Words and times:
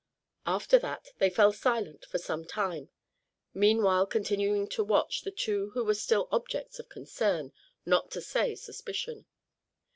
After 0.47 0.79
that 0.79 1.09
they 1.19 1.29
fell 1.29 1.53
silent 1.53 2.05
for 2.05 2.17
some 2.17 2.43
time, 2.43 2.89
meanwhile 3.53 4.07
continuing 4.07 4.67
to 4.69 4.83
watch 4.83 5.21
the 5.21 5.29
two 5.29 5.69
who 5.75 5.83
were 5.83 5.93
still 5.93 6.27
objects 6.31 6.79
of 6.79 6.89
concern, 6.89 7.53
not 7.85 8.09
to 8.09 8.21
say 8.21 8.55
suspicion. 8.55 9.27